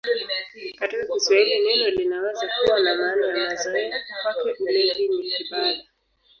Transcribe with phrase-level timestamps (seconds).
[0.79, 5.83] Katika Kiswahili neno linaweza kuwa na maana ya mazoea: "Kwake ulevi ni ibada".